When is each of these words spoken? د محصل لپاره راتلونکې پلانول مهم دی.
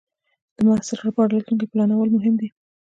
د 0.55 0.57
محصل 0.67 0.99
لپاره 1.07 1.29
راتلونکې 1.35 1.69
پلانول 1.71 2.09
مهم 2.15 2.33
دی. 2.41 2.49